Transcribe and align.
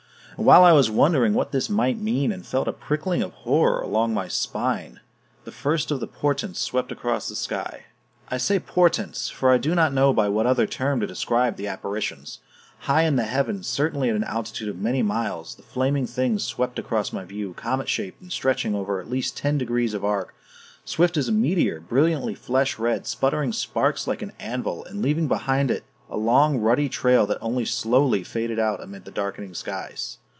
And 0.37 0.45
while 0.47 0.63
I 0.63 0.71
was 0.71 0.89
wondering 0.89 1.33
what 1.35 1.51
this 1.51 1.69
might 1.69 1.99
mean 1.99 2.31
and 2.31 2.43
felt 2.43 2.67
a 2.67 2.73
prickling 2.73 3.21
of 3.21 3.33
horror 3.33 3.79
along 3.79 4.13
my 4.15 4.27
spine, 4.27 4.99
the 5.43 5.51
first 5.51 5.91
of 5.91 5.99
the 5.99 6.07
portents 6.07 6.59
swept 6.59 6.91
across 6.91 7.27
the 7.29 7.35
sky. 7.35 7.83
I 8.29 8.37
say 8.39 8.57
"portents," 8.57 9.29
for 9.29 9.51
I 9.51 9.59
do 9.59 9.75
not 9.75 9.93
know 9.93 10.11
by 10.13 10.29
what 10.29 10.47
other 10.47 10.65
term 10.65 10.99
to 11.01 11.05
describe 11.05 11.57
the 11.57 11.67
apparitions; 11.67 12.39
high 12.79 13.03
in 13.03 13.17
the 13.17 13.25
heavens, 13.25 13.67
certainly 13.67 14.09
at 14.09 14.15
an 14.15 14.23
altitude 14.23 14.69
of 14.69 14.79
many 14.79 15.03
miles, 15.03 15.53
the 15.55 15.61
flaming 15.63 16.07
thing 16.07 16.39
swept 16.39 16.79
across 16.79 17.13
my 17.13 17.23
view, 17.25 17.53
comet 17.53 17.87
shaped 17.89 18.19
and 18.21 18.31
stretching 18.31 18.73
over 18.73 18.99
at 18.99 19.11
least 19.11 19.37
ten 19.37 19.59
degrees 19.59 19.93
of 19.93 20.03
arc, 20.05 20.33
swift 20.85 21.17
as 21.17 21.27
a 21.27 21.31
meteor, 21.33 21.79
brilliantly 21.79 22.33
flesh 22.33 22.79
red, 22.79 23.05
sputtering 23.05 23.53
sparks 23.53 24.07
like 24.07 24.23
an 24.23 24.33
anvil, 24.39 24.83
and 24.85 25.03
leaving 25.03 25.27
behind 25.27 25.69
it 25.69 25.83
a 26.09 26.17
long 26.17 26.57
ruddy 26.57 26.89
trail 26.89 27.27
that 27.27 27.37
only 27.41 27.63
slowly 27.63 28.23
faded 28.23 28.57
out 28.57 28.81
amid 28.81 29.05
the 29.05 29.11
darkening 29.11 29.53
skies. 29.53 30.17